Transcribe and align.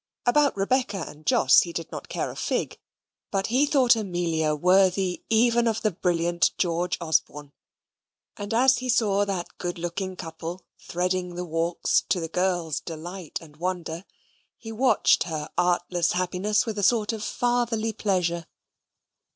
About 0.25 0.57
Rebecca 0.57 1.05
and 1.07 1.27
Jos 1.27 1.59
he 1.59 1.71
did 1.71 1.91
not 1.91 2.09
care 2.09 2.31
a 2.31 2.35
fig. 2.35 2.79
But 3.29 3.45
he 3.53 3.67
thought 3.67 3.95
Amelia 3.95 4.55
worthy 4.55 5.23
even 5.29 5.67
of 5.67 5.83
the 5.83 5.91
brilliant 5.91 6.53
George 6.57 6.97
Osborne, 6.99 7.51
and 8.35 8.51
as 8.51 8.79
he 8.79 8.89
saw 8.89 9.25
that 9.25 9.55
good 9.59 9.77
looking 9.77 10.15
couple 10.15 10.65
threading 10.79 11.35
the 11.35 11.45
walks 11.45 12.01
to 12.09 12.19
the 12.19 12.27
girl's 12.29 12.79
delight 12.79 13.37
and 13.41 13.57
wonder, 13.57 14.03
he 14.57 14.71
watched 14.71 15.25
her 15.25 15.49
artless 15.55 16.13
happiness 16.13 16.65
with 16.65 16.79
a 16.79 16.81
sort 16.83 17.13
of 17.13 17.23
fatherly 17.23 17.93
pleasure. 17.93 18.47